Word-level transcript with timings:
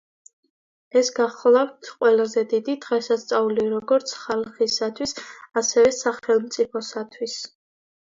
ეს 1.01 1.11
გახლავთ 1.19 1.89
ყველაზე 1.99 2.45
დიდი 2.55 2.75
დღესასწაული 2.87 3.67
როგორც 3.77 4.17
ხალხისათვის, 4.25 5.17
ასევე 5.65 5.97
სახელმწიფოსათვის. 6.03 7.43